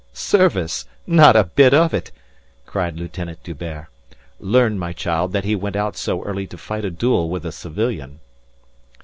"Service? 0.13 0.85
Not 1.05 1.35
a 1.35 1.43
bit 1.43 1.75
of 1.75 1.93
it!" 1.93 2.09
cried 2.65 2.97
Lieutenant 2.99 3.43
D'Hubert. 3.43 3.85
"Learn, 4.39 4.79
my 4.79 4.93
child, 4.93 5.31
that 5.33 5.45
he 5.45 5.55
went 5.55 5.75
out 5.75 5.95
so 5.95 6.23
early 6.23 6.47
to 6.47 6.57
fight 6.57 6.83
a 6.85 6.89
duel 6.89 7.29
with 7.29 7.45
a 7.45 7.51
civilian." 7.51 8.19